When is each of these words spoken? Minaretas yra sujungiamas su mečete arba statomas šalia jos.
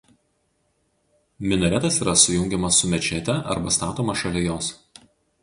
Minaretas 1.51 1.99
yra 2.05 2.15
sujungiamas 2.23 2.81
su 2.81 2.91
mečete 2.95 3.37
arba 3.57 3.75
statomas 3.79 4.23
šalia 4.25 4.49
jos. 4.51 4.73